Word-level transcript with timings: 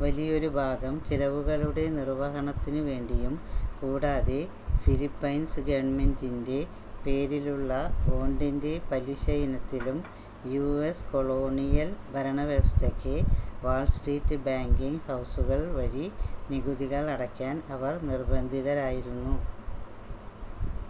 വലിയൊരു 0.00 0.48
ഭാഗം 0.56 0.94
ചിലവുകളുടെ 1.06 1.84
നിർവ്വഹണത്തിനുവേണ്ടിയും 1.94 3.32
കൂടാതെ 3.78 4.38
ഫിലിപ്പൈൻസ് 4.82 5.64
ഗവൺമെന്റിന്റെ 5.68 6.58
പേരിലുള്ള 7.04 7.72
ബോണ്ടിന്റെ 8.04 8.74
പലിശയിനത്തിലും 8.88 9.98
u.s 10.58 11.00
കൊളോണിയൽ 11.10 11.90
ഭരണവ്യവസ്ഥയ്ക്ക് 12.12 13.16
വാൾ 13.64 13.84
സ്ട്രീറ്റ് 13.92 14.38
ബാങ്കിംങ് 14.46 15.04
ഹൗസുകൾ 15.08 15.60
വഴി 15.76 16.06
നികുതികൾ 16.50 17.04
അടയ്ക്കാൻ 17.16 17.56
അവർ 17.76 17.94
നിർബ്ബന്ധിതരായിരുന്നു 18.10 19.36